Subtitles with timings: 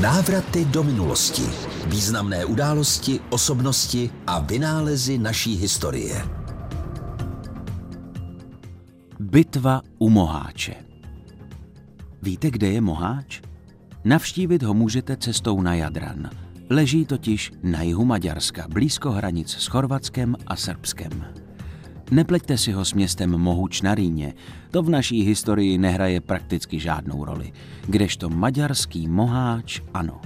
[0.00, 1.42] Návraty do minulosti.
[1.88, 6.20] Významné události, osobnosti a vynálezy naší historie.
[9.20, 10.74] Bitva u Moháče.
[12.22, 13.40] Víte, kde je Moháč?
[14.04, 16.30] Navštívit ho můžete cestou na Jadran.
[16.70, 21.45] Leží totiž na jihu Maďarska, blízko hranic s Chorvatskem a Srbskem.
[22.10, 24.34] Nepleťte si ho s městem Mohuč na Rýně,
[24.70, 27.52] to v naší historii nehraje prakticky žádnou roli,
[27.86, 30.20] kdežto maďarský Moháč ano.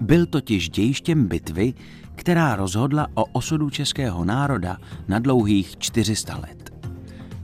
[0.00, 1.74] Byl totiž dějištěm bitvy,
[2.14, 6.74] která rozhodla o osudu českého národa na dlouhých 400 let.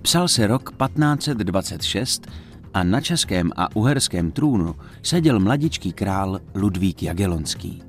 [0.03, 2.27] Psal se rok 1526
[2.75, 7.83] a na českém a uherském trůnu seděl mladičký král Ludvík Jagelonský.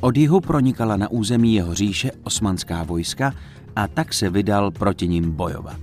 [0.00, 3.34] Od jihu pronikala na území jeho říše osmanská vojska
[3.76, 5.80] a tak se vydal proti ním bojovat.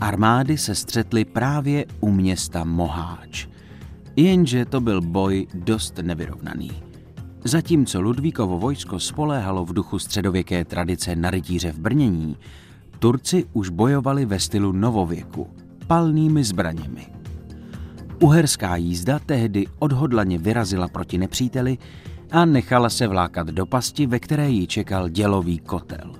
[0.00, 3.46] Armády se střetly právě u města Moháč,
[4.16, 6.70] jenže to byl boj dost nevyrovnaný.
[7.44, 12.36] Zatímco Ludvíkovo vojsko spoléhalo v duchu středověké tradice na rytíře v brnění,
[12.98, 15.46] Turci už bojovali ve stylu novověku,
[15.86, 17.06] palnými zbraněmi.
[18.20, 21.78] Uherská jízda tehdy odhodlaně vyrazila proti nepříteli
[22.30, 26.12] a nechala se vlákat do pasti, ve které ji čekal dělový kotel.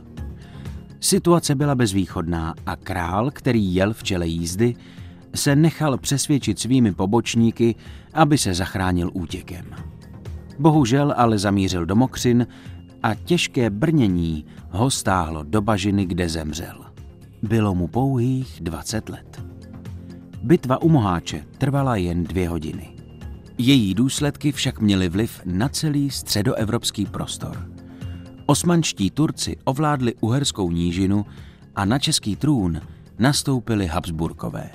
[1.01, 4.75] Situace byla bezvýchodná a král, který jel v čele jízdy,
[5.34, 7.75] se nechal přesvědčit svými pobočníky,
[8.14, 9.64] aby se zachránil útěkem.
[10.59, 12.47] Bohužel ale zamířil do Mokřin
[13.03, 16.84] a těžké brnění ho stáhlo do bažiny, kde zemřel.
[17.42, 19.45] Bylo mu pouhých 20 let.
[20.42, 22.97] Bitva u Moháče trvala jen dvě hodiny.
[23.59, 27.70] Její důsledky však měly vliv na celý středoevropský prostor.
[28.47, 31.27] Osmanští Turci ovládli uherskou nížinu
[31.77, 32.81] a na český trůn
[33.19, 34.70] nastoupili Habsburkové.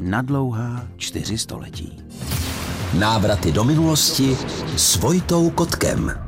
[0.00, 1.98] Na dlouhá čtyři století.
[2.98, 4.36] Návraty do minulosti
[4.76, 6.27] s Vojtou Kotkem.